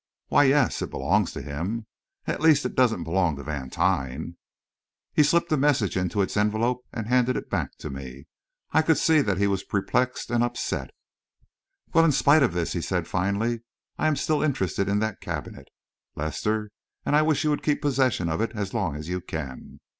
"Why, 0.29 0.45
yes, 0.45 0.81
it 0.81 0.89
belongs 0.89 1.31
to 1.33 1.43
him. 1.43 1.85
At 2.25 2.41
least, 2.41 2.65
it 2.65 2.73
doesn't 2.73 3.03
belong 3.03 3.35
to 3.35 3.43
Vantine." 3.43 4.35
He 5.13 5.21
slipped 5.21 5.49
the 5.49 5.57
message 5.57 5.95
into 5.95 6.23
its 6.23 6.35
envelope 6.35 6.83
and 6.91 7.05
handed 7.05 7.37
it 7.37 7.51
back 7.51 7.77
to 7.77 7.91
me. 7.91 8.25
I 8.71 8.81
could 8.81 8.97
see 8.97 9.21
that 9.21 9.37
he 9.37 9.45
was 9.45 9.61
perplexed 9.63 10.31
and 10.31 10.43
upset. 10.43 10.89
"Well, 11.93 12.03
in 12.03 12.13
spite 12.13 12.41
of 12.41 12.53
this," 12.53 12.73
he 12.73 12.81
said 12.81 13.07
finally, 13.07 13.61
"I 13.99 14.07
am 14.07 14.15
still 14.15 14.41
interested 14.41 14.89
in 14.89 14.97
that 15.01 15.21
cabinet, 15.21 15.67
Lester, 16.15 16.71
and 17.05 17.15
I 17.15 17.21
wish 17.21 17.43
you 17.43 17.51
would 17.51 17.61
keep 17.61 17.79
possession 17.83 18.27
of 18.27 18.41
it 18.41 18.53
as 18.55 18.73
long 18.73 18.95
as 18.95 19.07
you 19.07 19.21
can. 19.21 19.81